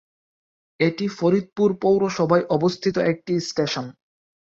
এটি 0.79 1.05
ফরিদপুর 1.17 1.69
পৌরসভায় 1.81 2.45
অবস্থিত 2.49 2.95
একটি 3.11 3.33
স্টেশন। 3.41 3.85